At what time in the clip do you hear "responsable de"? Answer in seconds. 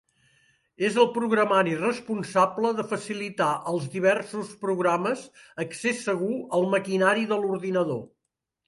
1.81-2.85